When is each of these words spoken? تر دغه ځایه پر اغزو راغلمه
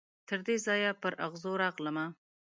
تر 0.27 0.39
دغه 0.47 0.55
ځایه 0.67 0.91
پر 1.01 1.13
اغزو 1.25 1.51
راغلمه 1.63 2.05